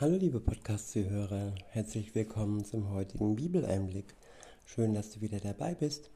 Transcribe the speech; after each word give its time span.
Hallo 0.00 0.16
liebe 0.16 0.40
Podcast-Zuhörer, 0.40 1.54
herzlich 1.68 2.16
willkommen 2.16 2.64
zum 2.64 2.90
heutigen 2.90 3.36
Bibeleinblick. 3.36 4.16
Schön, 4.66 4.92
dass 4.92 5.12
du 5.12 5.20
wieder 5.20 5.38
dabei 5.38 5.76
bist. 5.76 6.10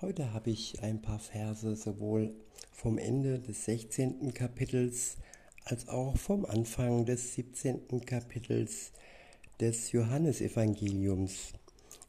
Heute 0.00 0.32
habe 0.32 0.50
ich 0.50 0.82
ein 0.82 1.00
paar 1.00 1.20
Verse 1.20 1.76
sowohl 1.76 2.34
vom 2.72 2.98
Ende 2.98 3.38
des 3.38 3.66
16. 3.66 4.34
Kapitels 4.34 5.16
als 5.64 5.88
auch 5.88 6.16
vom 6.16 6.44
Anfang 6.44 7.06
des 7.06 7.36
17. 7.36 8.04
Kapitels 8.04 8.90
des 9.60 9.92
Johannesevangeliums. 9.92 11.52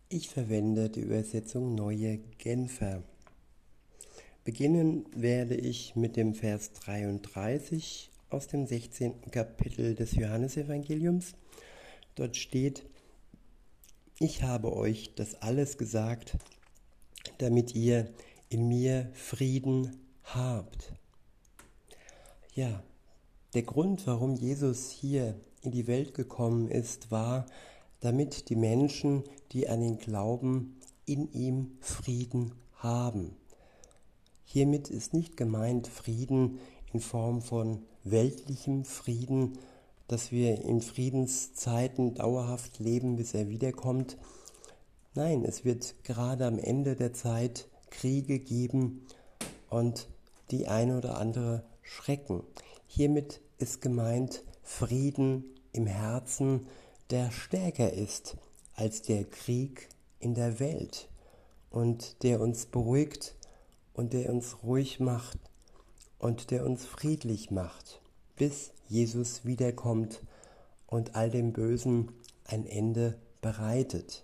Ich 0.09 0.29
verwende 0.29 0.89
die 0.89 1.01
Übersetzung 1.01 1.75
Neue 1.75 2.17
Genfer. 2.39 3.03
Beginnen 4.43 5.05
werde 5.15 5.53
ich 5.53 5.95
mit 5.95 6.15
dem 6.15 6.33
Vers 6.33 6.73
33 6.73 8.09
aus 8.29 8.47
dem 8.47 8.65
16. 8.65 9.31
Kapitel 9.31 9.95
des 9.95 10.13
Johannesevangeliums. 10.15 11.33
Dort 12.15 12.37
steht, 12.37 12.85
ich 14.19 14.43
habe 14.43 14.73
euch 14.73 15.13
das 15.15 15.41
alles 15.41 15.77
gesagt, 15.77 16.37
damit 17.37 17.75
ihr 17.75 18.09
in 18.49 18.67
mir 18.67 19.09
Frieden 19.13 19.97
habt. 20.23 20.93
Ja, 22.53 22.83
der 23.53 23.63
Grund, 23.63 24.07
warum 24.07 24.35
Jesus 24.35 24.89
hier 24.89 25.35
in 25.61 25.71
die 25.71 25.87
Welt 25.87 26.13
gekommen 26.13 26.69
ist, 26.69 27.11
war, 27.11 27.45
damit 27.99 28.49
die 28.49 28.55
Menschen, 28.55 29.23
die 29.51 29.67
an 29.67 29.81
ihn 29.81 29.97
glauben, 29.97 30.79
in 31.05 31.31
ihm 31.33 31.77
Frieden 31.81 32.53
haben. 32.75 33.35
Hiermit 34.43 34.89
ist 34.89 35.13
nicht 35.13 35.37
gemeint 35.37 35.87
Frieden 35.87 36.59
in 36.95 37.01
Form 37.01 37.41
von 37.41 37.83
weltlichem 38.05 38.85
Frieden, 38.85 39.57
dass 40.07 40.31
wir 40.31 40.61
in 40.61 40.79
Friedenszeiten 40.79 42.15
dauerhaft 42.15 42.79
leben, 42.79 43.17
bis 43.17 43.33
er 43.33 43.49
wiederkommt. 43.49 44.15
Nein, 45.13 45.43
es 45.43 45.65
wird 45.65 46.05
gerade 46.05 46.45
am 46.45 46.57
Ende 46.57 46.95
der 46.95 47.11
Zeit 47.11 47.67
Kriege 47.89 48.39
geben 48.39 49.05
und 49.69 50.07
die 50.51 50.69
eine 50.69 50.97
oder 50.97 51.17
andere 51.17 51.65
Schrecken. 51.81 52.43
Hiermit 52.87 53.41
ist 53.57 53.81
gemeint 53.81 54.41
Frieden 54.63 55.43
im 55.73 55.87
Herzen, 55.87 56.65
der 57.09 57.29
stärker 57.29 57.91
ist 57.91 58.37
als 58.73 59.01
der 59.01 59.25
Krieg 59.25 59.89
in 60.19 60.33
der 60.33 60.61
Welt 60.61 61.09
und 61.71 62.23
der 62.23 62.39
uns 62.39 62.67
beruhigt 62.67 63.35
und 63.93 64.13
der 64.13 64.29
uns 64.29 64.63
ruhig 64.63 65.01
macht 65.01 65.39
und 66.25 66.49
der 66.49 66.65
uns 66.65 66.87
friedlich 66.87 67.51
macht, 67.51 68.01
bis 68.35 68.71
Jesus 68.87 69.45
wiederkommt 69.45 70.23
und 70.87 71.13
all 71.13 71.29
dem 71.29 71.53
Bösen 71.53 72.13
ein 72.45 72.65
Ende 72.65 73.19
bereitet. 73.41 74.23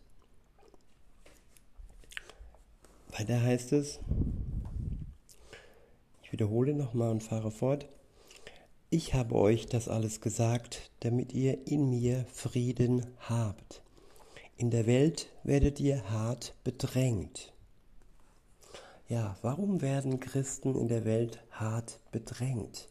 Weiter 3.15 3.39
heißt 3.39 3.73
es, 3.73 3.99
ich 6.23 6.31
wiederhole 6.31 6.73
nochmal 6.73 7.11
und 7.11 7.21
fahre 7.21 7.51
fort, 7.51 7.87
ich 8.89 9.13
habe 9.13 9.35
euch 9.35 9.67
das 9.67 9.87
alles 9.87 10.21
gesagt, 10.21 10.89
damit 11.01 11.33
ihr 11.33 11.67
in 11.67 11.91
mir 11.91 12.25
Frieden 12.33 13.05
habt. 13.19 13.83
In 14.57 14.71
der 14.71 14.87
Welt 14.87 15.27
werdet 15.43 15.79
ihr 15.79 16.09
hart 16.09 16.55
bedrängt. 16.63 17.53
Ja, 19.11 19.35
warum 19.41 19.81
werden 19.81 20.21
Christen 20.21 20.73
in 20.73 20.87
der 20.87 21.03
Welt 21.03 21.43
hart 21.51 21.99
bedrängt? 22.13 22.87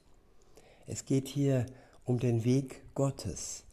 Es 0.86 1.06
geht 1.06 1.28
hier 1.28 1.64
um 2.04 2.18
den 2.18 2.44
Weg 2.44 2.82
Gottes, 2.94 3.64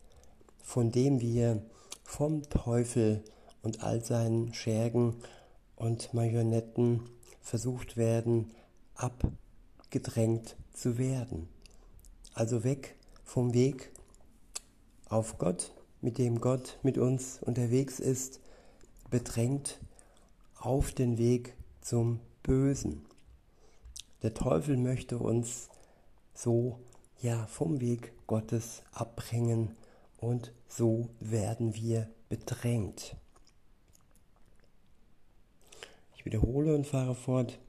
von 0.64 0.90
dem 0.90 1.20
wir 1.20 1.62
vom 2.06 2.44
Teufel 2.44 3.22
und 3.64 3.84
all 3.84 4.02
seinen 4.02 4.54
Schergen 4.54 5.18
und 5.76 6.14
Marionetten 6.14 7.02
versucht 7.42 7.98
werden, 7.98 8.50
abgedrängt 8.96 10.56
zu 10.72 10.98
werden. 10.98 11.50
Also 12.34 12.64
weg 12.64 12.96
vom 13.26 13.54
Weg 13.54 13.92
auf 15.10 15.38
Gott, 15.38 15.74
mit 16.00 16.18
dem 16.18 16.40
Gott 16.40 16.80
mit 16.82 16.98
uns 16.98 17.40
unterwegs 17.42 18.00
ist, 18.00 18.40
bedrängt 19.10 19.82
auf 20.56 20.94
den 20.94 21.18
Weg 21.18 21.54
zum 21.82 22.22
Bösen. 22.48 23.06
Der 24.24 24.34
Teufel 24.34 24.78
möchte 24.78 25.20
uns 25.20 25.68
so 26.34 26.80
ja 27.20 27.46
vom 27.46 27.82
Weg 27.82 28.14
Gottes 28.26 28.84
abbringen 28.94 29.76
und 30.18 30.54
so 30.70 31.10
werden 31.20 31.76
wir 31.76 32.10
bedrängt. 32.30 33.18
Ich 36.16 36.24
wiederhole 36.24 36.74
und 36.74 36.88
fahre 36.88 37.16
fort. 37.16 37.60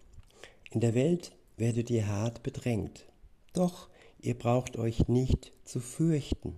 In 0.70 0.80
der 0.80 0.94
Welt 0.94 1.32
werdet 1.56 1.90
ihr 1.90 2.06
hart 2.06 2.44
bedrängt, 2.44 3.04
doch 3.54 3.88
ihr 4.20 4.38
braucht 4.38 4.76
euch 4.76 5.08
nicht 5.08 5.52
zu 5.64 5.80
fürchten. 5.80 6.54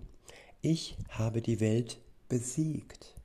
Ich 0.61 0.95
habe 1.09 1.41
die 1.41 1.59
Welt 1.59 1.99
besiegt. 2.29 3.15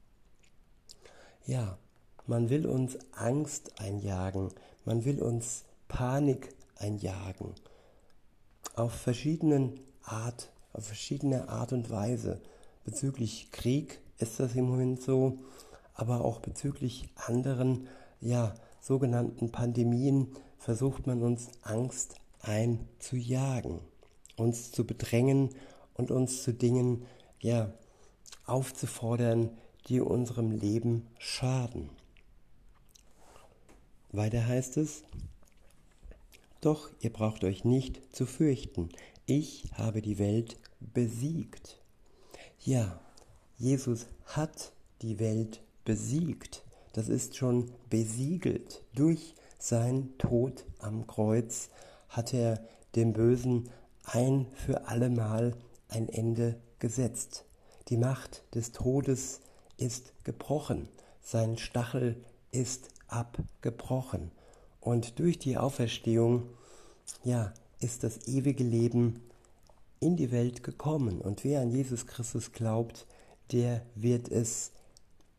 Ja, 1.45 1.78
man 2.27 2.51
will 2.51 2.67
uns 2.67 2.99
Angst 3.13 3.81
einjagen, 3.81 4.51
man 4.85 5.05
will 5.05 5.23
uns 5.23 5.65
Panik 5.89 6.55
einjagen. 6.77 7.55
Auf 8.75 8.93
verschiedenen 8.93 9.81
Art, 10.03 10.51
auf 10.73 10.87
verschiedene 10.87 11.49
Art 11.49 11.73
und 11.73 11.91
Weise. 11.91 12.41
Bezüglich 12.85 13.51
Krieg 13.51 14.01
ist 14.19 14.39
das 14.41 14.55
im 14.55 14.69
Moment 14.69 15.03
so, 15.03 15.39
aber 15.95 16.25
auch 16.25 16.41
bezüglich 16.41 17.09
anderen, 17.17 17.89
ja, 18.21 18.55
sogenannten 18.81 19.51
Pandemien 19.51 20.29
versucht 20.59 21.07
man 21.07 21.23
uns 21.23 21.49
Angst 21.63 22.17
einzujagen, 22.41 23.81
uns 24.37 24.73
zu 24.73 24.87
bedrängen 24.87 25.51
und 25.95 26.11
uns 26.11 26.43
zu 26.43 26.53
Dingen, 26.53 27.05
ja, 27.41 27.73
aufzufordern, 28.45 29.51
die 29.89 30.01
unserem 30.01 30.51
Leben 30.51 31.07
schaden. 31.19 31.91
Weiter 34.12 34.47
heißt 34.47 34.77
es, 34.77 35.03
doch 36.61 36.91
ihr 37.00 37.12
braucht 37.12 37.44
euch 37.44 37.65
nicht 37.65 38.00
zu 38.15 38.27
fürchten, 38.27 38.89
ich 39.27 39.65
habe 39.75 40.03
die 40.03 40.19
Welt 40.19 40.56
besiegt. 40.81 41.81
Ja, 42.61 43.00
Jesus 43.59 44.06
hat 44.27 44.72
die 45.03 45.19
Welt 45.19 45.62
besiegt. 45.84 46.62
Das 46.93 47.09
ist 47.09 47.37
schon 47.37 47.71
besiegelt. 47.91 48.83
Durch 48.95 49.34
seinen 49.59 50.16
Tod 50.19 50.65
am 50.78 51.06
Kreuz 51.06 51.71
hat 52.09 52.33
er 52.33 52.65
dem 52.95 53.12
Bösen 53.12 53.69
ein 54.05 54.47
für 54.55 54.89
allemal 54.89 55.56
ein 55.89 56.09
Ende 56.09 56.61
gesetzt. 56.78 57.45
Die 57.89 57.97
Macht 57.97 58.43
des 58.55 58.72
Todes 58.72 59.41
ist 59.77 60.12
gebrochen. 60.25 60.89
Sein 61.22 61.59
Stachel 61.59 62.16
ist 62.50 62.89
abgebrochen. 63.09 64.31
Und 64.81 65.19
durch 65.19 65.39
die 65.39 65.56
Auferstehung, 65.56 66.49
ja, 67.25 67.53
ist 67.81 68.05
das 68.05 68.27
ewige 68.27 68.65
Leben 68.65 69.21
in 70.00 70.17
die 70.17 70.31
Welt 70.31 70.62
gekommen. 70.62 71.21
Und 71.21 71.45
wer 71.45 71.61
an 71.61 71.71
Jesus 71.71 72.06
Christus 72.06 72.53
glaubt, 72.53 73.06
der 73.53 73.83
wird 73.95 74.28
es 74.31 74.72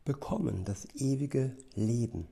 bekommen, 0.06 0.63
das 0.66 0.85
ewige 0.95 1.56
Leben. 1.75 2.27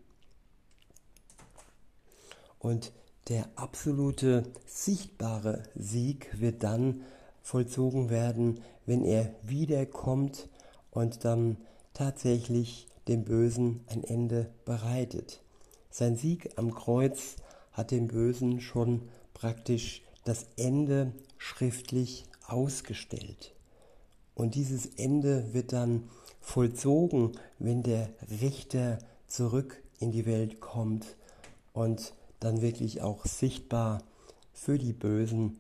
Und 2.60 2.92
der 3.28 3.48
absolute 3.56 4.44
sichtbare 4.66 5.64
Sieg 5.76 6.40
wird 6.40 6.64
dann 6.64 7.02
vollzogen 7.42 8.10
werden, 8.10 8.62
wenn 8.86 9.04
er 9.04 9.34
wiederkommt 9.44 10.48
und 10.92 11.26
dann 11.26 11.58
tatsächlich 11.94 12.88
dem 13.08 13.24
Bösen 13.24 13.82
ein 13.88 14.04
Ende 14.04 14.50
bereitet. 14.66 15.42
Sein 15.90 16.16
Sieg 16.16 16.50
am 16.58 16.74
Kreuz 16.74 17.36
hat 17.72 17.92
dem 17.92 18.08
Bösen 18.08 18.62
schon 18.62 19.10
praktisch 19.34 20.02
das 20.24 20.48
Ende 20.58 21.12
schriftlich 21.38 22.26
ausgestellt. 22.48 23.54
Und 24.34 24.56
dieses 24.56 24.86
Ende 24.98 25.54
wird 25.54 25.72
dann 25.72 26.10
vollzogen, 26.42 27.32
wenn 27.60 27.84
der 27.84 28.10
Richter 28.42 29.00
zurück 29.28 29.82
in 30.00 30.12
die 30.12 30.26
Welt 30.26 30.60
kommt 30.60 31.16
und 31.74 32.14
dann 32.40 32.62
wirklich 32.62 33.02
auch 33.02 33.26
sichtbar 33.26 34.04
für 34.54 34.78
die 34.78 34.94
Bösen, 34.94 35.58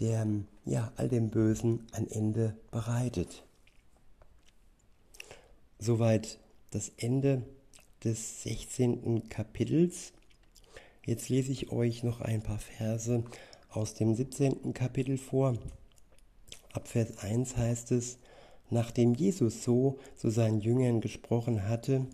der 0.00 0.26
ja 0.64 0.92
all 0.96 1.08
dem 1.08 1.30
Bösen 1.30 1.86
ein 1.92 2.08
Ende 2.08 2.56
bereitet. 2.70 3.44
Soweit 5.78 6.38
das 6.70 6.92
Ende 6.96 7.42
des 8.04 8.42
16. 8.42 9.28
Kapitels. 9.28 10.12
Jetzt 11.04 11.28
lese 11.28 11.52
ich 11.52 11.72
euch 11.72 12.02
noch 12.02 12.20
ein 12.20 12.42
paar 12.42 12.58
Verse 12.58 13.24
aus 13.70 13.94
dem 13.94 14.14
17. 14.14 14.74
Kapitel 14.74 15.18
vor. 15.18 15.56
Ab 16.72 16.88
Vers 16.88 17.18
1 17.18 17.56
heißt 17.56 17.92
es, 17.92 18.18
Nachdem 18.70 19.14
Jesus 19.14 19.64
so 19.64 19.98
zu 20.16 20.30
seinen 20.30 20.60
Jüngern 20.60 21.00
gesprochen 21.00 21.66
hatte, 21.66 22.06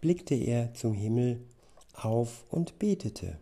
blickte 0.00 0.34
er 0.34 0.72
zum 0.74 0.94
Himmel 0.94 1.44
auf 1.92 2.44
und 2.50 2.78
betete. 2.78 3.38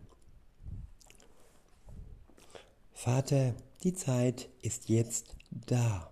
Vater, 2.93 3.53
die 3.83 3.93
Zeit 3.93 4.49
ist 4.61 4.89
jetzt 4.89 5.35
da. 5.67 6.11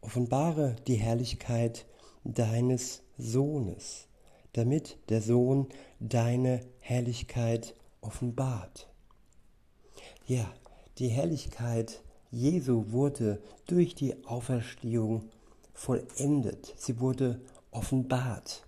Offenbare 0.00 0.76
die 0.86 0.94
Herrlichkeit 0.94 1.86
deines 2.24 3.02
Sohnes, 3.18 4.06
damit 4.52 4.98
der 5.08 5.22
Sohn 5.22 5.68
deine 6.00 6.60
Herrlichkeit 6.80 7.74
offenbart. 8.00 8.88
Ja, 10.26 10.50
die 10.98 11.08
Herrlichkeit 11.08 12.02
Jesu 12.30 12.92
wurde 12.92 13.42
durch 13.66 13.94
die 13.94 14.24
Auferstehung 14.24 15.28
vollendet. 15.72 16.74
Sie 16.76 17.00
wurde 17.00 17.40
offenbart. 17.72 18.66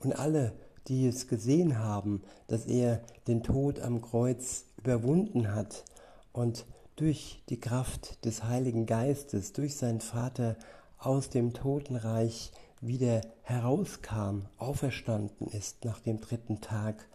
Und 0.00 0.18
alle, 0.18 0.52
die 0.88 1.06
es 1.06 1.28
gesehen 1.28 1.78
haben, 1.78 2.22
dass 2.46 2.66
er 2.66 3.02
den 3.26 3.42
Tod 3.42 3.80
am 3.80 4.00
Kreuz 4.00 4.64
überwunden 4.78 5.54
hat 5.54 5.84
und 6.32 6.64
durch 6.96 7.42
die 7.48 7.60
Kraft 7.60 8.24
des 8.24 8.44
Heiligen 8.44 8.86
Geistes, 8.86 9.52
durch 9.52 9.76
seinen 9.76 10.00
Vater 10.00 10.56
aus 10.98 11.30
dem 11.30 11.52
Totenreich 11.52 12.52
wieder 12.82 13.22
herauskam, 13.42 14.42
auferstanden 14.58 15.46
ist 15.46 15.84
nach 15.84 16.00
dem 16.00 16.20
dritten 16.20 16.60
Tag, 16.60 17.06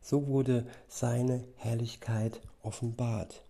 so 0.00 0.28
wurde 0.28 0.66
seine 0.88 1.44
Herrlichkeit 1.56 2.40
offenbart. 2.62 3.42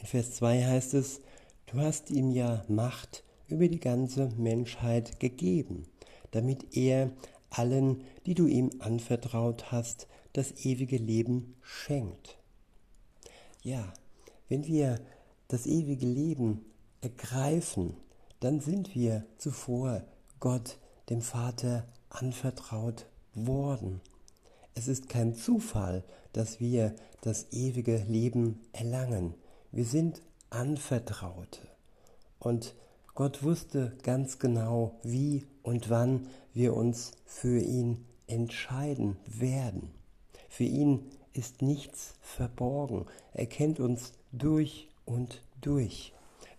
In 0.00 0.06
Vers 0.06 0.32
2 0.32 0.64
heißt 0.64 0.94
es, 0.94 1.20
du 1.66 1.78
hast 1.78 2.10
ihm 2.10 2.30
ja 2.30 2.64
Macht 2.68 3.22
über 3.46 3.68
die 3.68 3.80
ganze 3.80 4.30
Menschheit 4.38 5.20
gegeben, 5.20 5.86
damit 6.30 6.74
er 6.76 7.10
allen, 7.50 8.02
die 8.24 8.34
du 8.34 8.46
ihm 8.46 8.70
anvertraut 8.78 9.70
hast, 9.70 10.08
das 10.32 10.64
ewige 10.64 10.96
Leben 10.96 11.54
schenkt. 11.62 12.38
Ja, 13.62 13.92
wenn 14.48 14.66
wir 14.66 14.98
das 15.48 15.66
ewige 15.66 16.06
Leben 16.06 16.64
ergreifen, 17.02 17.96
dann 18.44 18.60
sind 18.60 18.94
wir 18.94 19.24
zuvor 19.38 20.02
Gott, 20.38 20.76
dem 21.08 21.22
Vater, 21.22 21.86
anvertraut 22.10 23.06
worden. 23.32 24.02
Es 24.74 24.86
ist 24.86 25.08
kein 25.08 25.34
Zufall, 25.34 26.04
dass 26.34 26.60
wir 26.60 26.94
das 27.22 27.52
ewige 27.52 27.96
Leben 28.06 28.60
erlangen. 28.72 29.32
Wir 29.72 29.86
sind 29.86 30.20
Anvertraute. 30.50 31.60
Und 32.38 32.74
Gott 33.14 33.42
wusste 33.42 33.96
ganz 34.02 34.38
genau, 34.38 34.98
wie 35.02 35.46
und 35.62 35.88
wann 35.88 36.26
wir 36.52 36.76
uns 36.76 37.12
für 37.24 37.60
ihn 37.60 38.04
entscheiden 38.26 39.16
werden. 39.26 39.90
Für 40.50 40.64
ihn 40.64 41.06
ist 41.32 41.62
nichts 41.62 42.12
verborgen. 42.20 43.06
Er 43.32 43.46
kennt 43.46 43.80
uns 43.80 44.12
durch 44.32 44.90
und 45.06 45.40
durch, 45.62 46.12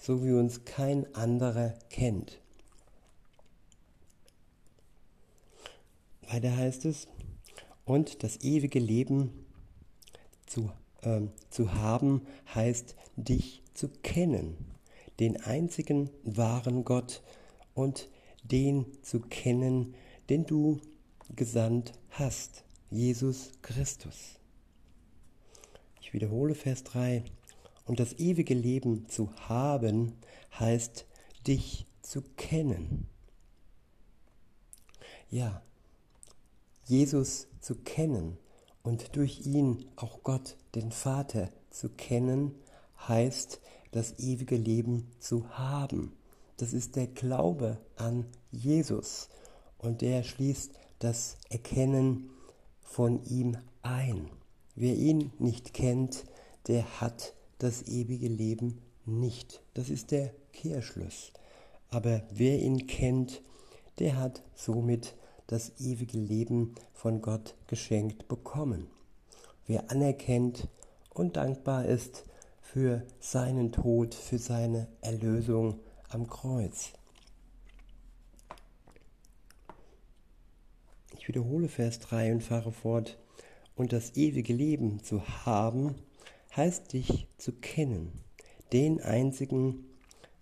so 0.05 0.23
wie 0.23 0.33
uns 0.33 0.65
kein 0.65 1.13
anderer 1.15 1.73
kennt. 1.89 2.39
Weiter 6.29 6.55
heißt 6.55 6.85
es, 6.85 7.07
und 7.85 8.21
das 8.23 8.37
ewige 8.41 8.77
Leben 8.77 9.45
zu, 10.45 10.71
äh, 11.01 11.21
zu 11.49 11.73
haben, 11.73 12.21
heißt 12.53 12.95
dich 13.15 13.63
zu 13.73 13.89
kennen, 13.89 14.55
den 15.19 15.41
einzigen 15.41 16.11
wahren 16.23 16.85
Gott 16.85 17.23
und 17.73 18.07
den 18.43 18.85
zu 19.01 19.21
kennen, 19.21 19.95
den 20.29 20.45
du 20.45 20.79
gesandt 21.35 21.93
hast, 22.11 22.63
Jesus 22.91 23.53
Christus. 23.63 24.39
Ich 25.99 26.13
wiederhole 26.13 26.53
Vers 26.53 26.83
3. 26.83 27.23
Und 27.85 27.99
das 27.99 28.13
ewige 28.13 28.53
Leben 28.53 29.07
zu 29.07 29.31
haben, 29.47 30.13
heißt 30.59 31.05
dich 31.47 31.85
zu 32.01 32.21
kennen. 32.35 33.07
Ja, 35.29 35.61
Jesus 36.85 37.47
zu 37.61 37.75
kennen 37.75 38.37
und 38.83 39.15
durch 39.15 39.45
ihn 39.45 39.85
auch 39.95 40.23
Gott, 40.23 40.55
den 40.75 40.91
Vater, 40.91 41.49
zu 41.71 41.89
kennen, 41.89 42.55
heißt 43.07 43.59
das 43.91 44.19
ewige 44.19 44.55
Leben 44.55 45.11
zu 45.19 45.49
haben. 45.49 46.13
Das 46.57 46.73
ist 46.73 46.95
der 46.95 47.07
Glaube 47.07 47.79
an 47.95 48.25
Jesus 48.51 49.29
und 49.77 50.01
der 50.01 50.23
schließt 50.23 50.73
das 50.99 51.37
Erkennen 51.49 52.29
von 52.81 53.23
ihm 53.25 53.57
ein. 53.81 54.29
Wer 54.75 54.95
ihn 54.95 55.31
nicht 55.39 55.73
kennt, 55.73 56.25
der 56.67 57.01
hat 57.01 57.33
das 57.57 57.83
ewige 57.83 58.27
Leben 58.27 58.81
nicht. 59.05 59.61
Das 59.73 59.89
ist 59.89 60.11
der 60.11 60.33
Kehrschluss. 60.51 61.31
Aber 61.89 62.23
wer 62.31 62.59
ihn 62.59 62.87
kennt, 62.87 63.41
der 63.99 64.17
hat 64.17 64.43
somit 64.55 65.15
das 65.47 65.79
ewige 65.79 66.17
Leben 66.17 66.75
von 66.93 67.21
Gott 67.21 67.55
geschenkt 67.67 68.27
bekommen. 68.27 68.87
Wer 69.67 69.91
anerkennt 69.91 70.67
und 71.13 71.37
dankbar 71.37 71.85
ist 71.85 72.25
für 72.61 73.03
seinen 73.19 73.71
Tod, 73.71 74.13
für 74.13 74.37
seine 74.37 74.87
Erlösung 75.01 75.79
am 76.09 76.27
Kreuz. 76.27 76.93
Ich 81.17 81.27
wiederhole 81.27 81.69
Vers 81.69 81.99
3 81.99 82.33
und 82.33 82.43
fahre 82.43 82.71
fort. 82.71 83.17
Und 83.75 83.93
das 83.93 84.15
ewige 84.15 84.53
Leben 84.53 85.03
zu 85.03 85.27
haben, 85.45 85.95
heißt 86.55 86.93
dich 86.93 87.27
zu 87.37 87.51
kennen, 87.53 88.11
den 88.71 89.01
einzigen 89.01 89.85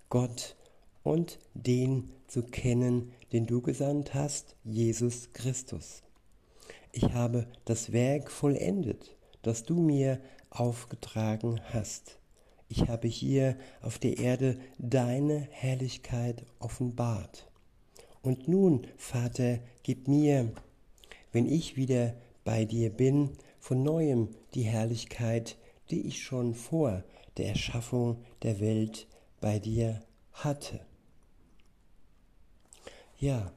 Gott 0.10 0.56
und 1.04 1.40
den 1.54 2.12
zu 2.28 2.44
kennen, 2.44 3.12
den 3.32 3.46
du 3.46 3.62
gesandt 3.62 4.14
hast, 4.14 4.56
Jesus 4.64 5.34
Christus. 5.34 6.04
Ich 6.92 7.14
habe 7.14 7.48
das 7.66 7.92
Werk 7.92 8.30
vollendet, 8.30 9.16
das 9.42 9.64
du 9.64 9.80
mir 9.80 10.20
aufgetragen 10.52 11.60
hast. 11.74 12.20
Ich 12.70 12.88
habe 12.88 13.08
hier 13.08 13.58
auf 13.82 13.98
der 13.98 14.18
Erde 14.18 14.60
deine 14.78 15.48
Herrlichkeit 15.52 16.46
offenbart. 16.60 17.50
Und 18.22 18.48
nun, 18.48 18.88
Vater, 18.98 19.60
gib 19.82 20.08
mir, 20.08 20.52
wenn 21.32 21.46
ich 21.46 21.76
wieder 21.76 22.14
bei 22.44 22.66
dir 22.66 22.90
bin, 22.90 23.32
von 23.60 23.84
neuem 23.84 24.30
die 24.54 24.64
Herrlichkeit, 24.64 25.58
die 25.90 26.08
ich 26.08 26.24
schon 26.24 26.54
vor 26.54 27.04
der 27.38 27.50
Erschaffung 27.50 28.24
der 28.42 28.60
Welt 28.60 29.08
bei 29.42 29.60
dir 29.60 30.02
hatte. 30.32 30.80
Ja, 33.20 33.52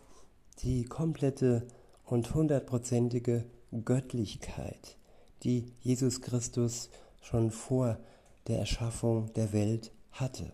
die 0.61 0.85
komplette 0.85 1.67
und 2.05 2.35
hundertprozentige 2.35 3.45
Göttlichkeit, 3.85 4.97
die 5.43 5.73
Jesus 5.81 6.23
Christus 6.23 6.91
schon 7.21 7.51
vor 7.51 7.99
der 8.47 8.61
Erschaffung 8.61 9.33
der 9.35 9.53
Welt 9.53 9.91
hatte. 10.13 10.53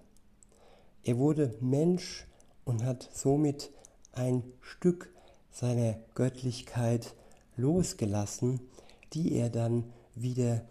Er 1.05 1.19
wurde 1.19 1.55
Mensch 1.61 2.27
und 2.65 2.85
hat 2.85 3.09
somit 3.13 3.71
ein 4.13 4.45
Stück 4.61 5.13
seiner 5.51 5.97
Göttlichkeit 6.15 7.15
losgelassen, 7.57 8.61
die 9.13 9.35
er 9.35 9.51
dann 9.51 9.85
wieder 10.15 10.65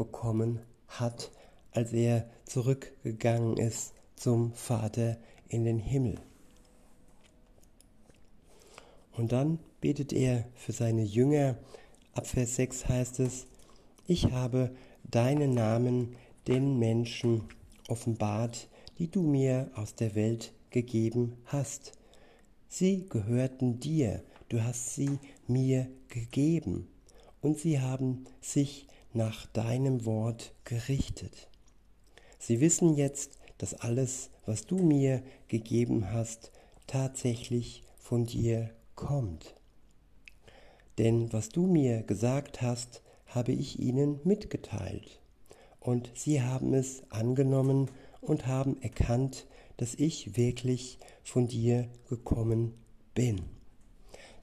zurückbekommen 0.00 0.60
hat, 0.88 1.30
als 1.72 1.92
er 1.92 2.28
zurückgegangen 2.46 3.56
ist 3.56 3.92
zum 4.16 4.52
Vater 4.54 5.18
in 5.48 5.64
den 5.64 5.78
Himmel. 5.78 6.16
Und 9.12 9.32
dann 9.32 9.58
betet 9.80 10.12
er 10.12 10.46
für 10.54 10.72
seine 10.72 11.02
Jünger. 11.02 11.56
Ab 12.14 12.26
Vers 12.26 12.56
6 12.56 12.88
heißt 12.88 13.20
es, 13.20 13.46
ich 14.06 14.32
habe 14.32 14.70
deinen 15.04 15.54
Namen 15.54 16.16
den 16.46 16.78
Menschen 16.78 17.44
offenbart, 17.88 18.68
die 18.98 19.10
du 19.10 19.22
mir 19.22 19.70
aus 19.74 19.94
der 19.94 20.14
Welt 20.14 20.52
gegeben 20.70 21.36
hast. 21.44 21.92
Sie 22.68 23.06
gehörten 23.08 23.80
dir, 23.80 24.22
du 24.48 24.62
hast 24.62 24.94
sie 24.94 25.18
mir 25.46 25.88
gegeben, 26.08 26.88
und 27.42 27.58
sie 27.58 27.80
haben 27.80 28.24
sich 28.40 28.86
nach 29.12 29.46
deinem 29.46 30.04
Wort 30.04 30.54
gerichtet. 30.64 31.48
Sie 32.38 32.60
wissen 32.60 32.94
jetzt, 32.94 33.38
dass 33.58 33.74
alles, 33.74 34.30
was 34.46 34.66
du 34.66 34.78
mir 34.78 35.22
gegeben 35.48 36.12
hast, 36.12 36.52
tatsächlich 36.86 37.82
von 37.98 38.24
dir 38.24 38.70
kommt. 38.94 39.54
Denn 40.98 41.32
was 41.32 41.48
du 41.50 41.66
mir 41.66 42.02
gesagt 42.02 42.62
hast, 42.62 43.02
habe 43.26 43.52
ich 43.52 43.78
ihnen 43.78 44.20
mitgeteilt, 44.24 45.20
und 45.78 46.10
sie 46.14 46.42
haben 46.42 46.74
es 46.74 47.02
angenommen 47.10 47.90
und 48.20 48.46
haben 48.46 48.80
erkannt, 48.82 49.46
dass 49.76 49.94
ich 49.94 50.36
wirklich 50.36 50.98
von 51.22 51.46
dir 51.46 51.88
gekommen 52.08 52.74
bin. 53.14 53.40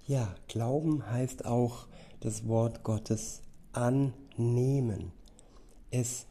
Ja, 0.07 0.33
Glauben 0.47 1.11
heißt 1.11 1.45
auch 1.45 1.87
das 2.21 2.47
Wort 2.47 2.83
Gottes 2.83 3.41
annehmen, 3.73 4.26
es 5.91 6.27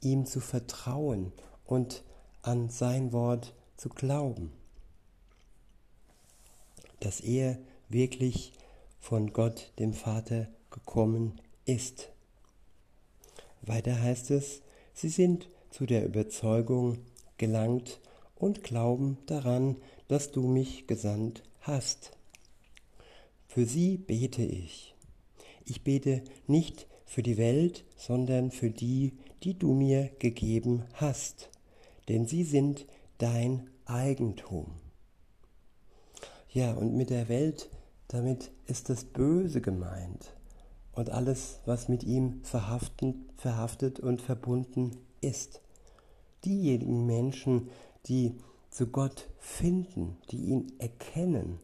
ihm 0.00 0.26
zu 0.26 0.40
vertrauen 0.40 1.32
und 1.64 2.04
an 2.42 2.68
sein 2.68 3.12
Wort 3.12 3.54
zu 3.76 3.88
glauben, 3.88 4.52
dass 7.00 7.20
er 7.20 7.58
wirklich 7.88 8.52
von 8.98 9.32
Gott, 9.32 9.72
dem 9.78 9.92
Vater, 9.92 10.48
gekommen 10.70 11.40
ist. 11.64 12.10
Weiter 13.60 14.00
heißt 14.00 14.30
es, 14.30 14.62
sie 14.92 15.08
sind 15.08 15.48
zu 15.70 15.86
der 15.86 16.04
Überzeugung 16.04 16.98
gelangt 17.38 18.00
und 18.36 18.62
glauben 18.62 19.18
daran, 19.26 19.76
dass 20.08 20.32
du 20.32 20.46
mich 20.46 20.86
gesandt 20.86 21.42
hast. 21.60 22.12
Für 23.46 23.66
sie 23.66 23.98
bete 23.98 24.42
ich. 24.42 24.94
Ich 25.64 25.84
bete 25.84 26.22
nicht 26.46 26.86
für 27.12 27.22
die 27.22 27.36
Welt, 27.36 27.84
sondern 27.94 28.50
für 28.50 28.70
die, 28.70 29.12
die 29.42 29.58
du 29.58 29.74
mir 29.74 30.08
gegeben 30.18 30.84
hast, 30.94 31.50
denn 32.08 32.26
sie 32.26 32.42
sind 32.42 32.86
dein 33.18 33.68
Eigentum. 33.84 34.68
Ja, 36.48 36.72
und 36.72 36.94
mit 36.94 37.10
der 37.10 37.28
Welt, 37.28 37.68
damit 38.08 38.50
ist 38.64 38.88
das 38.88 39.04
Böse 39.04 39.60
gemeint 39.60 40.34
und 40.92 41.10
alles, 41.10 41.60
was 41.66 41.90
mit 41.90 42.02
ihm 42.02 42.40
verhaftet 42.44 44.00
und 44.00 44.22
verbunden 44.22 44.96
ist. 45.20 45.60
Diejenigen 46.46 47.04
Menschen, 47.04 47.68
die 48.06 48.38
zu 48.70 48.86
Gott 48.86 49.28
finden, 49.38 50.16
die 50.30 50.46
ihn 50.46 50.72
erkennen, 50.78 51.58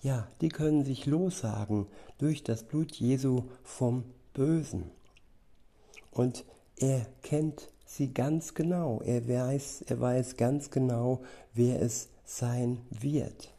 ja, 0.00 0.28
die 0.40 0.50
können 0.50 0.84
sich 0.84 1.06
lossagen 1.06 1.88
durch 2.18 2.44
das 2.44 2.62
Blut 2.62 2.92
Jesu 2.92 3.46
vom 3.64 4.04
Bösen. 4.34 4.90
Und 6.10 6.44
er 6.76 7.06
kennt 7.22 7.70
sie 7.86 8.12
ganz 8.12 8.54
genau. 8.54 9.00
Er 9.02 9.26
weiß, 9.26 9.84
er 9.88 10.00
weiß 10.00 10.36
ganz 10.36 10.70
genau, 10.70 11.22
wer 11.54 11.80
es 11.80 12.08
sein 12.24 12.80
wird. 12.90 13.54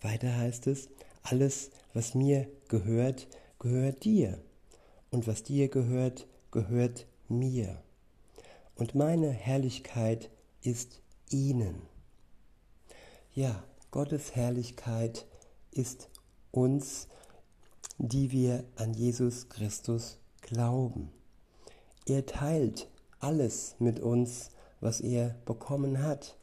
Weiter 0.00 0.36
heißt 0.36 0.66
es, 0.66 0.88
alles, 1.22 1.70
was 1.92 2.14
mir 2.14 2.48
gehört, 2.68 3.28
gehört 3.58 4.04
dir. 4.04 4.38
Und 5.10 5.26
was 5.26 5.42
dir 5.42 5.68
gehört, 5.68 6.26
gehört 6.50 7.06
mir. 7.28 7.82
Und 8.74 8.94
meine 8.94 9.30
Herrlichkeit 9.30 10.30
ist 10.62 11.00
ihnen. 11.30 11.82
Ja, 13.34 13.62
Gottes 13.90 14.34
Herrlichkeit 14.36 15.26
ist 15.72 16.08
uns, 16.50 17.08
die 17.98 18.30
wir 18.30 18.64
an 18.76 18.94
Jesus 18.94 19.48
Christus 19.48 20.18
glauben. 20.40 21.10
Er 22.06 22.24
teilt 22.26 22.88
alles 23.18 23.74
mit 23.80 24.00
uns, 24.00 24.50
was 24.80 25.00
er 25.00 25.34
bekommen 25.44 26.02
hat. 26.02 26.36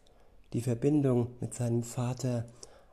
Die 0.53 0.61
Verbindung 0.61 1.29
mit 1.39 1.53
seinem 1.53 1.83
Vater 1.83 2.45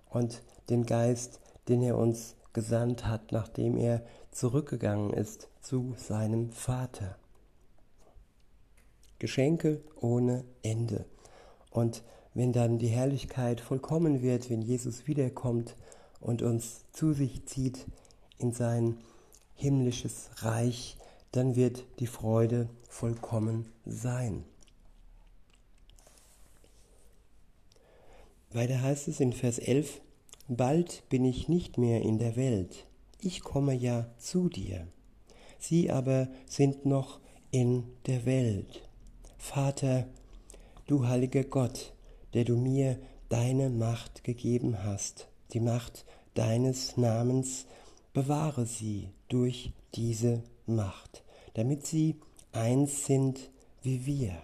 und 0.09 0.43
den 0.71 0.87
Geist, 0.87 1.41
den 1.69 1.83
er 1.83 1.99
uns 1.99 2.37
gesandt 2.53 3.07
hat, 3.07 3.33
nachdem 3.33 3.77
er 3.77 4.05
zurückgegangen 4.31 5.13
ist 5.13 5.49
zu 5.61 5.95
seinem 5.97 6.53
Vater. 6.53 7.17
Geschenke 9.19 9.83
ohne 10.01 10.45
Ende. 10.63 11.05
Und 11.71 12.03
wenn 12.35 12.53
dann 12.53 12.79
die 12.79 12.89
Herrlichkeit 12.89 13.61
vollkommen 13.61 14.23
wird, 14.23 14.51
wenn 14.51 14.63
Jesus 14.63 15.07
wiederkommt 15.07 15.77
und 16.21 16.43
uns 16.43 16.85
zu 16.93 17.13
sich 17.13 17.45
zieht 17.47 17.87
in 18.39 18.53
sein 18.53 18.99
himmlisches 19.55 20.31
Reich, 20.37 20.97
dann 21.31 21.57
wird 21.57 21.85
die 21.99 22.07
Freude 22.07 22.69
vollkommen 22.89 23.67
sein. 23.87 24.45
Weiter 28.51 28.83
heißt 28.83 29.09
es 29.09 29.21
in 29.21 29.33
Vers 29.33 29.59
11, 29.59 30.01
Bald 30.49 31.09
bin 31.09 31.25
ich 31.25 31.49
nicht 31.49 31.79
mehr 31.79 32.03
in 32.03 32.19
der 32.19 32.37
Welt, 32.37 32.87
ich 33.19 33.41
komme 33.41 33.73
ja 33.73 34.11
zu 34.19 34.49
dir. 34.49 34.87
Sie 35.59 35.91
aber 35.91 36.29
sind 36.47 36.85
noch 36.85 37.21
in 37.51 37.85
der 38.07 38.27
Welt. 38.27 38.89
Vater, 39.39 40.07
du 40.87 41.07
heiliger 41.07 41.45
Gott, 41.45 41.95
der 42.35 42.45
du 42.45 42.57
mir 42.57 42.99
deine 43.29 43.71
Macht 43.71 44.25
gegeben 44.25 44.83
hast, 44.83 45.29
die 45.53 45.61
Macht 45.61 46.05
deines 46.35 46.97
Namens, 46.97 47.67
bewahre 48.13 48.67
sie 48.67 49.11
durch 49.29 49.73
diese 49.95 50.43
Macht, 50.67 51.25
damit 51.55 51.87
sie 51.87 52.21
eins 52.53 53.07
sind 53.07 53.51
wie 53.83 54.07
wir. 54.07 54.37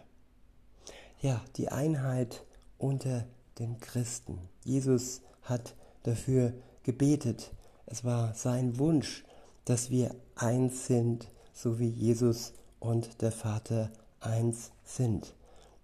Ja, 1.21 1.43
die 1.57 1.69
Einheit 1.69 2.45
unter 2.79 3.27
den 3.59 3.79
Christen. 3.81 4.39
Jesus 4.65 5.21
hat 5.43 5.75
dafür 6.05 6.55
gebetet. 6.83 7.53
Es 7.87 8.05
war 8.05 8.35
sein 8.35 8.79
Wunsch, 8.79 9.25
dass 9.65 9.91
wir 9.91 10.15
eins 10.37 10.87
sind, 10.87 11.29
so 11.53 11.79
wie 11.79 11.89
Jesus 11.89 12.53
und 12.81 13.21
der 13.21 13.33
Vater 13.33 13.91
eins 14.21 14.71
sind. 14.85 15.35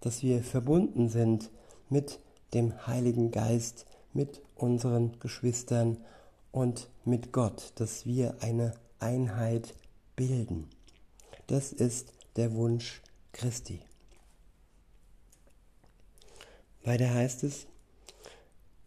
Dass 0.01 0.23
wir 0.23 0.43
verbunden 0.43 1.09
sind 1.09 1.49
mit 1.89 2.19
dem 2.53 2.87
Heiligen 2.87 3.31
Geist, 3.31 3.85
mit 4.13 4.41
unseren 4.55 5.19
Geschwistern 5.19 5.97
und 6.55 6.89
mit 7.03 7.33
Gott, 7.33 7.73
dass 7.75 8.05
wir 8.05 8.37
eine 8.39 8.75
Einheit 8.99 9.75
bilden. 10.15 10.69
Das 11.47 11.73
ist 11.73 12.13
der 12.37 12.53
Wunsch 12.53 13.01
Christi. 13.33 13.81
Weiter 16.85 17.13
heißt 17.13 17.43
es, 17.43 17.67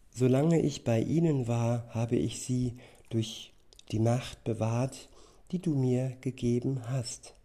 Solange 0.09 0.59
ich 0.59 0.83
bei 0.83 0.99
ihnen 0.99 1.47
war, 1.47 1.85
habe 1.93 2.15
ich 2.15 2.41
sie 2.41 2.73
durch 3.11 3.53
die 3.91 3.99
Macht 3.99 4.43
bewahrt, 4.43 5.07
die 5.51 5.59
du 5.59 5.75
mir 5.75 6.17
gegeben 6.21 6.89
hast, 6.89 7.35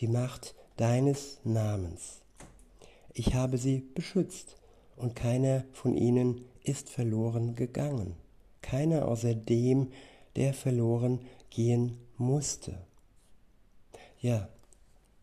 die 0.00 0.06
Macht 0.06 0.54
deines 0.76 1.40
Namens. 1.44 2.20
Ich 3.14 3.34
habe 3.34 3.56
sie 3.56 3.78
beschützt, 3.78 4.58
und 4.96 5.16
keiner 5.16 5.64
von 5.72 5.96
ihnen 5.96 6.44
ist 6.62 6.90
verloren 6.90 7.56
gegangen, 7.56 8.16
keiner 8.62 9.06
außer 9.06 9.34
dem, 9.34 9.92
der 10.36 10.54
verloren 10.54 11.20
gehen 11.50 11.98
musste. 12.16 12.78
Ja, 14.20 14.48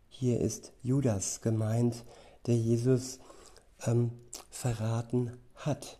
hier 0.09 0.39
ist 0.41 0.73
Judas 0.83 1.41
gemeint, 1.41 2.03
der 2.45 2.57
Jesus 2.57 3.19
ähm, 3.85 4.11
verraten 4.49 5.37
hat 5.55 5.97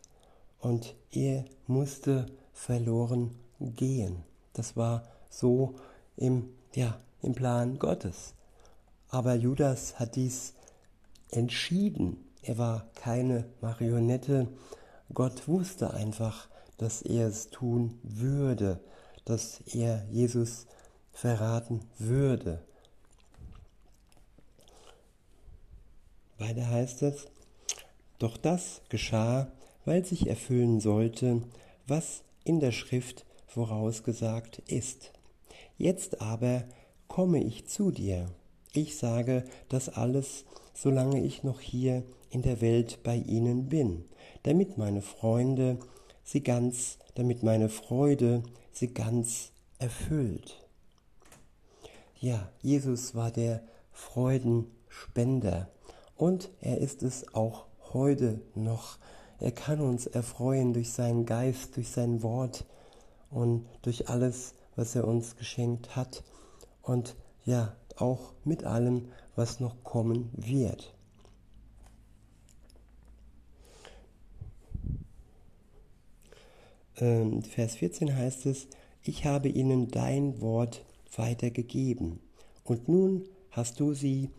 und 0.60 0.96
er 1.12 1.46
musste 1.68 2.26
verloren 2.54 3.36
gehen. 3.60 4.24
Das 4.54 4.76
war 4.76 5.08
so 5.30 5.76
im, 6.18 6.50
ja, 6.74 7.00
im 7.22 7.34
Plan 7.34 7.80
Gottes. 7.80 8.34
Aber 9.10 9.36
Judas 9.36 10.00
hat 10.00 10.16
dies 10.16 10.54
entschieden. 11.32 12.18
Er 12.42 12.58
war 12.58 12.88
keine 12.96 13.46
Marionette. 13.62 14.48
Gott 15.14 15.48
wusste 15.48 15.94
einfach, 15.94 16.50
dass 16.80 17.02
er 17.02 17.28
es 17.28 17.50
tun 17.50 18.00
würde, 18.02 18.80
dass 19.26 19.62
er 19.74 20.06
Jesus 20.10 20.66
verraten 21.12 21.82
würde. 22.00 22.64
Weiter 26.38 26.68
heißt 26.70 27.04
es, 27.04 27.28
doch 28.18 28.38
das 28.38 28.82
geschah, 28.90 29.52
weil 29.86 30.06
sich 30.06 30.28
erfüllen 30.28 30.80
sollte, 30.80 31.42
was 31.86 32.24
in 32.44 32.60
der 32.60 32.72
Schrift 32.72 33.26
vorausgesagt 33.48 34.60
ist. 34.68 35.12
Jetzt 35.78 36.22
aber 36.22 36.64
komme 37.08 37.44
ich 37.44 37.68
zu 37.68 37.92
dir. 37.92 38.32
Ich 38.74 38.98
sage 38.98 39.44
das 39.68 39.90
alles, 39.90 40.46
solange 40.74 41.22
ich 41.22 41.44
noch 41.44 41.60
hier 41.60 42.04
in 42.30 42.42
der 42.42 42.62
Welt 42.62 43.00
bei 43.04 43.16
ihnen 43.18 43.68
bin, 43.68 44.06
damit 44.44 44.78
meine 44.78 45.02
Freunde 45.02 45.78
sie 46.30 46.44
ganz, 46.44 47.00
damit 47.16 47.42
meine 47.42 47.70
Freude 47.70 48.44
sie 48.72 48.94
ganz 48.94 49.52
erfüllt. 49.80 50.64
Ja, 52.20 52.50
Jesus 52.62 53.16
war 53.16 53.32
der 53.32 53.64
Freudenspender 53.92 55.70
und 56.16 56.52
er 56.62 56.78
ist 56.78 57.02
es 57.02 57.34
auch 57.34 57.66
heute 57.94 58.42
noch. 58.54 59.00
Er 59.40 59.52
kann 59.52 59.82
uns 59.82 60.06
erfreuen 60.06 60.74
durch 60.74 60.92
seinen 60.94 61.26
Geist, 61.26 61.76
durch 61.78 61.90
sein 61.90 62.22
Wort 62.22 62.64
und 63.32 63.66
durch 63.82 64.08
alles, 64.08 64.54
was 64.76 64.96
er 64.96 65.08
uns 65.08 65.36
geschenkt 65.36 65.96
hat. 65.96 66.24
Und 66.84 67.16
ja, 67.44 67.76
auch 67.96 68.34
mit 68.44 68.66
allem, 68.66 69.08
was 69.36 69.60
noch 69.60 69.84
kommen 69.84 70.30
wird. 70.34 70.94
Ähm, 77.00 77.42
Vers 77.44 77.76
14 77.76 78.16
heißt 78.16 78.46
es, 78.46 78.68
ich 79.04 79.26
habe 79.26 79.50
ihnen 79.50 79.90
dein 79.90 80.42
Wort 80.42 80.84
weitergegeben 81.16 82.20
und 82.64 82.88
nun 82.88 83.28
hast 83.52 83.80
du 83.80 83.94
sie 83.94 84.30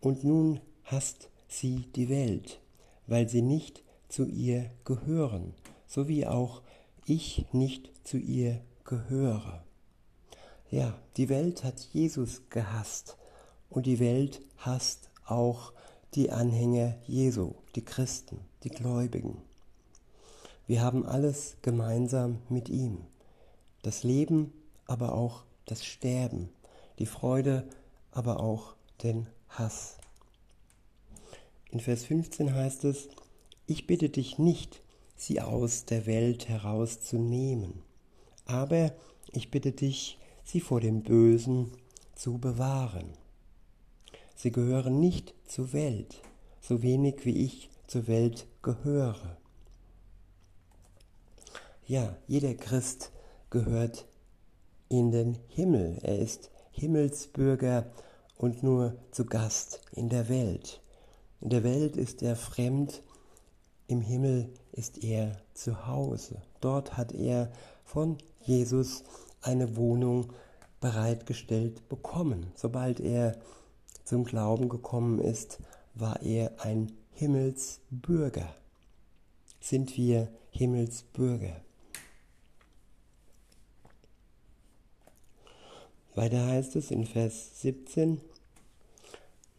und 0.00 0.24
nun 0.24 0.60
hast 0.84 1.28
sie 1.48 1.84
die 1.94 2.08
Welt, 2.08 2.60
weil 3.06 3.28
sie 3.28 3.42
nicht 3.42 3.82
zu 4.08 4.26
ihr 4.26 4.70
gehören, 4.84 5.54
so 5.86 6.08
wie 6.08 6.26
auch 6.26 6.62
ich 7.04 7.46
nicht 7.52 7.90
zu 8.04 8.16
ihr 8.18 8.60
gehöre. 8.84 9.64
Ja, 10.70 10.96
die 11.16 11.28
Welt 11.28 11.64
hat 11.64 11.80
Jesus 11.92 12.42
gehasst 12.48 13.16
und 13.68 13.86
die 13.86 13.98
Welt 13.98 14.40
hasst 14.58 15.10
auch 15.26 15.72
die 16.14 16.30
Anhänger 16.30 16.96
Jesu, 17.06 17.54
die 17.74 17.84
Christen, 17.84 18.40
die 18.62 18.68
Gläubigen. 18.68 19.49
Wir 20.70 20.82
haben 20.82 21.04
alles 21.04 21.56
gemeinsam 21.62 22.38
mit 22.48 22.68
ihm. 22.68 22.98
Das 23.82 24.04
Leben, 24.04 24.52
aber 24.86 25.14
auch 25.14 25.42
das 25.64 25.84
Sterben, 25.84 26.48
die 27.00 27.06
Freude, 27.06 27.68
aber 28.12 28.38
auch 28.38 28.76
den 29.02 29.26
Hass. 29.48 29.96
In 31.72 31.80
Vers 31.80 32.04
15 32.04 32.54
heißt 32.54 32.84
es, 32.84 33.08
ich 33.66 33.88
bitte 33.88 34.10
dich 34.10 34.38
nicht, 34.38 34.80
sie 35.16 35.40
aus 35.40 35.86
der 35.86 36.06
Welt 36.06 36.48
herauszunehmen, 36.48 37.82
aber 38.44 38.92
ich 39.32 39.50
bitte 39.50 39.72
dich, 39.72 40.20
sie 40.44 40.60
vor 40.60 40.80
dem 40.80 41.02
Bösen 41.02 41.72
zu 42.14 42.38
bewahren. 42.38 43.10
Sie 44.36 44.52
gehören 44.52 45.00
nicht 45.00 45.34
zur 45.48 45.72
Welt, 45.72 46.22
so 46.60 46.80
wenig 46.80 47.24
wie 47.24 47.44
ich 47.44 47.70
zur 47.88 48.06
Welt 48.06 48.46
gehöre. 48.62 49.39
Ja, 51.90 52.16
jeder 52.28 52.54
Christ 52.54 53.10
gehört 53.50 54.06
in 54.88 55.10
den 55.10 55.36
Himmel. 55.48 55.98
Er 56.02 56.20
ist 56.20 56.48
Himmelsbürger 56.70 57.90
und 58.36 58.62
nur 58.62 58.94
zu 59.10 59.26
Gast 59.26 59.80
in 59.90 60.08
der 60.08 60.28
Welt. 60.28 60.80
In 61.40 61.50
der 61.50 61.64
Welt 61.64 61.96
ist 61.96 62.22
er 62.22 62.36
fremd, 62.36 63.02
im 63.88 64.02
Himmel 64.02 64.52
ist 64.70 65.02
er 65.02 65.42
zu 65.52 65.88
Hause. 65.88 66.40
Dort 66.60 66.96
hat 66.96 67.10
er 67.10 67.50
von 67.84 68.18
Jesus 68.42 69.02
eine 69.42 69.74
Wohnung 69.74 70.32
bereitgestellt 70.78 71.88
bekommen. 71.88 72.52
Sobald 72.54 73.00
er 73.00 73.36
zum 74.04 74.22
Glauben 74.22 74.68
gekommen 74.68 75.18
ist, 75.18 75.58
war 75.94 76.22
er 76.22 76.52
ein 76.60 76.92
Himmelsbürger. 77.10 78.54
Sind 79.58 79.96
wir 79.96 80.28
Himmelsbürger? 80.52 81.56
Weiter 86.14 86.44
heißt 86.46 86.74
es 86.76 86.90
in 86.90 87.06
Vers 87.06 87.60
17, 87.60 88.20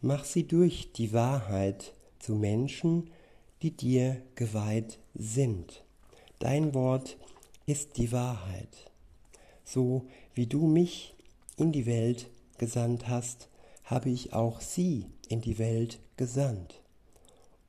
Mach 0.02 0.24
sie 0.24 0.46
durch 0.46 0.92
die 0.92 1.12
Wahrheit 1.12 1.92
zu 2.18 2.34
Menschen, 2.34 3.10
die 3.62 3.70
dir 3.70 4.20
geweiht 4.34 4.98
sind. 5.14 5.84
Dein 6.40 6.74
Wort 6.74 7.16
ist 7.66 7.96
die 7.96 8.12
Wahrheit. 8.12 8.90
So 9.64 10.06
wie 10.34 10.46
du 10.46 10.66
mich 10.66 11.14
in 11.56 11.72
die 11.72 11.86
Welt 11.86 12.28
gesandt 12.58 13.08
hast, 13.08 13.48
habe 13.84 14.10
ich 14.10 14.32
auch 14.32 14.60
sie 14.60 15.06
in 15.28 15.40
die 15.40 15.58
Welt 15.58 16.00
gesandt. 16.16 16.80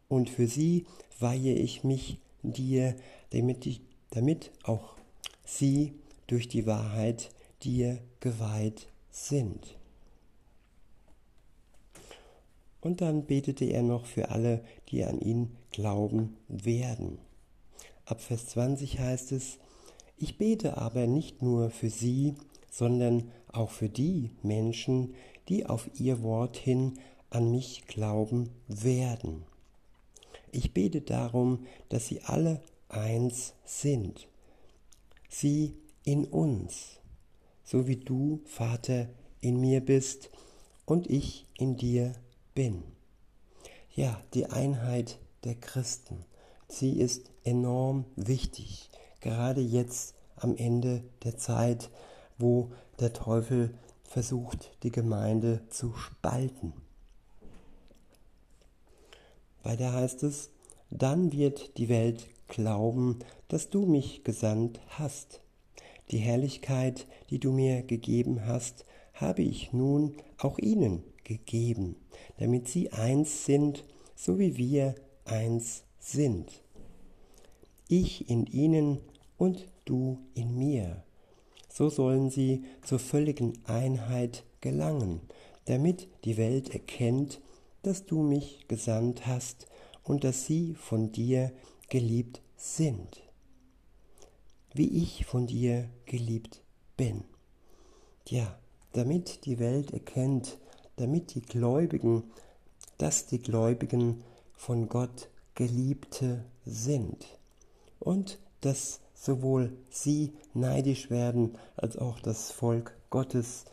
Und 0.09 0.29
für 0.29 0.47
sie 0.47 0.85
weihe 1.19 1.53
ich 1.53 1.83
mich 1.83 2.17
dir, 2.41 2.95
damit, 3.29 3.65
ich, 3.65 3.81
damit 4.09 4.51
auch 4.63 4.95
sie 5.45 5.93
durch 6.27 6.47
die 6.47 6.65
Wahrheit 6.65 7.29
dir 7.63 7.99
geweiht 8.19 8.87
sind. 9.11 9.77
Und 12.81 13.01
dann 13.01 13.25
betete 13.25 13.65
er 13.65 13.81
noch 13.81 14.05
für 14.05 14.29
alle, 14.29 14.63
die 14.89 15.03
an 15.05 15.19
ihn 15.21 15.55
glauben 15.71 16.35
werden. 16.47 17.17
Ab 18.05 18.19
Vers 18.19 18.47
20 18.47 18.99
heißt 18.99 19.31
es, 19.31 19.57
ich 20.17 20.37
bete 20.37 20.77
aber 20.77 21.07
nicht 21.07 21.41
nur 21.41 21.69
für 21.69 21.89
sie, 21.89 22.35
sondern 22.69 23.31
auch 23.51 23.69
für 23.69 23.89
die 23.89 24.31
Menschen, 24.41 25.15
die 25.47 25.65
auf 25.65 25.89
ihr 25.99 26.23
Wort 26.23 26.57
hin 26.57 26.99
an 27.29 27.51
mich 27.51 27.85
glauben 27.87 28.49
werden. 28.67 29.43
Ich 30.51 30.73
bete 30.73 31.01
darum, 31.01 31.65
dass 31.89 32.07
sie 32.07 32.21
alle 32.21 32.61
eins 32.89 33.53
sind, 33.65 34.27
sie 35.29 35.73
in 36.03 36.25
uns, 36.25 36.99
so 37.63 37.87
wie 37.87 37.97
du, 37.97 38.41
Vater, 38.45 39.07
in 39.39 39.59
mir 39.59 39.81
bist 39.81 40.29
und 40.85 41.09
ich 41.09 41.45
in 41.57 41.77
dir 41.77 42.13
bin. 42.53 42.83
Ja, 43.95 44.21
die 44.33 44.47
Einheit 44.47 45.19
der 45.43 45.55
Christen, 45.55 46.25
sie 46.67 46.99
ist 46.99 47.29
enorm 47.43 48.05
wichtig, 48.15 48.89
gerade 49.21 49.61
jetzt 49.61 50.15
am 50.35 50.55
Ende 50.55 51.03
der 51.23 51.37
Zeit, 51.37 51.89
wo 52.37 52.71
der 52.99 53.13
Teufel 53.13 53.73
versucht, 54.03 54.71
die 54.83 54.91
Gemeinde 54.91 55.61
zu 55.69 55.93
spalten. 55.93 56.73
Weiter 59.63 59.93
heißt 59.93 60.23
es, 60.23 60.51
dann 60.89 61.31
wird 61.31 61.77
die 61.77 61.89
Welt 61.89 62.27
glauben, 62.47 63.19
dass 63.47 63.69
du 63.69 63.85
mich 63.85 64.23
gesandt 64.23 64.79
hast. 64.89 65.42
Die 66.11 66.17
Herrlichkeit, 66.17 67.07
die 67.29 67.39
du 67.39 67.51
mir 67.51 67.81
gegeben 67.83 68.45
hast, 68.45 68.85
habe 69.13 69.41
ich 69.41 69.73
nun 69.73 70.17
auch 70.37 70.59
ihnen 70.59 71.03
gegeben, 71.23 71.95
damit 72.37 72.67
sie 72.67 72.91
eins 72.91 73.45
sind, 73.45 73.85
so 74.15 74.39
wie 74.39 74.57
wir 74.57 74.95
eins 75.25 75.83
sind. 75.99 76.61
Ich 77.87 78.29
in 78.29 78.45
ihnen 78.45 78.99
und 79.37 79.67
du 79.85 80.19
in 80.33 80.57
mir. 80.57 81.03
So 81.69 81.89
sollen 81.89 82.29
sie 82.29 82.63
zur 82.83 82.99
völligen 82.99 83.53
Einheit 83.65 84.43
gelangen, 84.61 85.21
damit 85.65 86.07
die 86.25 86.37
Welt 86.37 86.73
erkennt, 86.73 87.41
dass 87.81 88.05
du 88.05 88.21
mich 88.21 88.67
gesandt 88.67 89.25
hast 89.25 89.67
und 90.03 90.23
dass 90.23 90.45
sie 90.45 90.75
von 90.75 91.11
dir 91.11 91.51
geliebt 91.89 92.41
sind 92.55 93.23
wie 94.73 95.01
ich 95.03 95.25
von 95.25 95.47
dir 95.47 95.89
geliebt 96.05 96.61
bin. 96.97 97.23
Ja, 98.27 98.57
damit 98.93 99.45
die 99.45 99.59
Welt 99.59 99.91
erkennt, 99.91 100.57
damit 100.95 101.35
die 101.35 101.41
Gläubigen, 101.41 102.23
dass 102.97 103.25
die 103.25 103.39
Gläubigen 103.39 104.23
von 104.53 104.87
Gott 104.87 105.29
Geliebte 105.55 106.43
sind 106.65 107.25
und 107.99 108.39
dass 108.61 109.01
sowohl 109.13 109.73
sie 109.89 110.33
neidisch 110.53 111.09
werden 111.09 111.57
als 111.75 111.97
auch 111.97 112.19
das 112.19 112.51
Volk 112.51 112.95
Gottes, 113.09 113.65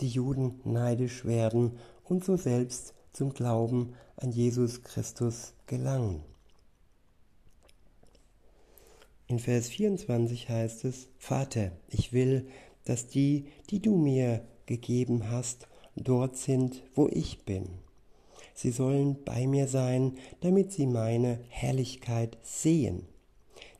die 0.00 0.08
Juden 0.08 0.60
neidisch 0.64 1.24
werden 1.24 1.78
und 2.04 2.24
so 2.24 2.36
selbst 2.36 2.94
zum 3.12 3.32
Glauben 3.32 3.94
an 4.16 4.32
Jesus 4.32 4.82
Christus 4.82 5.54
gelangen. 5.66 6.22
In 9.30 9.38
Vers 9.38 9.68
24 9.68 10.48
heißt 10.48 10.86
es, 10.86 11.08
Vater, 11.18 11.72
ich 11.90 12.14
will, 12.14 12.48
dass 12.84 13.08
die, 13.08 13.44
die 13.68 13.80
du 13.80 13.94
mir 13.94 14.42
gegeben 14.64 15.30
hast, 15.30 15.68
dort 15.96 16.38
sind, 16.38 16.82
wo 16.94 17.08
ich 17.08 17.44
bin. 17.44 17.68
Sie 18.54 18.70
sollen 18.70 19.22
bei 19.24 19.46
mir 19.46 19.68
sein, 19.68 20.16
damit 20.40 20.72
sie 20.72 20.86
meine 20.86 21.40
Herrlichkeit 21.50 22.38
sehen. 22.42 23.06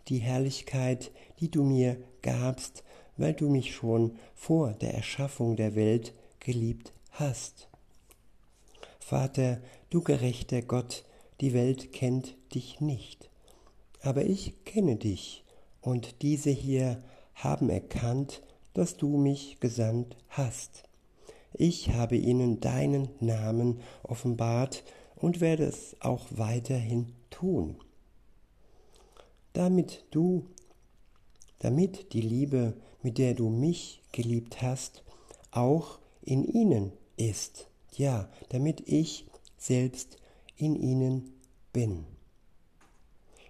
Die 0.09 0.19
Herrlichkeit, 0.19 1.13
die 1.41 1.51
du 1.51 1.65
mir 1.65 1.97
gabst, 2.21 2.85
weil 3.17 3.33
du 3.33 3.49
mich 3.49 3.75
schon 3.75 4.19
vor 4.35 4.75
der 4.75 4.93
Erschaffung 4.93 5.57
der 5.57 5.75
Welt 5.75 6.13
geliebt 6.41 6.93
hast. 7.13 7.71
Vater, 9.01 9.63
du 9.89 10.03
gerechter 10.03 10.61
Gott, 10.61 11.07
die 11.41 11.55
Welt 11.55 11.91
kennt 11.95 12.37
dich 12.53 12.83
nicht 12.83 13.28
aber 14.09 14.25
ich 14.25 14.65
kenne 14.65 14.97
dich, 14.97 15.45
und 15.83 16.23
diese 16.23 16.49
hier 16.49 17.03
haben 17.35 17.69
erkannt, 17.69 18.43
dass 18.73 18.97
du 18.97 19.19
mich 19.19 19.61
gesandt 19.61 20.17
hast. 20.31 20.85
Ich 21.53 21.91
habe 21.91 22.17
ihnen 22.17 22.59
deinen 22.59 23.11
Namen 23.21 23.81
offenbart 24.03 24.83
und 25.15 25.43
werde 25.43 25.65
es 25.65 25.95
auch 26.01 26.25
weiterhin 26.31 27.13
tun. 27.29 27.77
Damit 29.53 30.07
du, 30.11 30.47
damit 31.59 32.15
die 32.15 32.23
Liebe, 32.23 32.79
mit 33.03 33.19
der 33.19 33.35
du 33.35 33.51
mich 33.51 34.01
geliebt 34.13 34.63
hast, 34.63 35.05
auch 35.51 35.99
in 36.23 36.45
ihnen 36.45 36.93
ist. 37.19 37.69
Ja, 37.95 38.31
damit 38.49 38.89
ich 38.89 39.27
selbst 39.59 40.17
in 40.57 40.77
ihnen 40.77 41.35
bin. 41.75 42.07